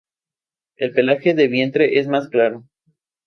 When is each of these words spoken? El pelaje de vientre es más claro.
El 0.77 0.93
pelaje 0.93 1.35
de 1.35 1.47
vientre 1.47 1.99
es 1.99 2.07
más 2.07 2.27
claro. 2.27 2.67